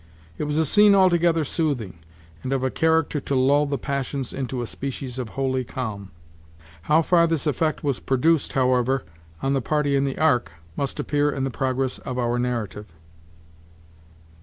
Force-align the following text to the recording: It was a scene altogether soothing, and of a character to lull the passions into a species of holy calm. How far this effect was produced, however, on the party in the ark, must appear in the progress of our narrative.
It 0.39 0.45
was 0.45 0.57
a 0.57 0.65
scene 0.65 0.95
altogether 0.95 1.43
soothing, 1.43 1.99
and 2.41 2.51
of 2.53 2.63
a 2.63 2.71
character 2.71 3.19
to 3.19 3.35
lull 3.35 3.67
the 3.67 3.77
passions 3.77 4.33
into 4.33 4.63
a 4.63 4.65
species 4.65 5.19
of 5.19 5.29
holy 5.37 5.63
calm. 5.63 6.09
How 6.89 7.03
far 7.03 7.27
this 7.27 7.45
effect 7.45 7.83
was 7.83 7.99
produced, 7.99 8.53
however, 8.53 9.03
on 9.43 9.53
the 9.53 9.61
party 9.61 9.95
in 9.95 10.03
the 10.03 10.17
ark, 10.17 10.53
must 10.75 10.99
appear 10.99 11.29
in 11.29 11.43
the 11.43 11.51
progress 11.51 11.99
of 11.99 12.17
our 12.17 12.39
narrative. 12.39 12.87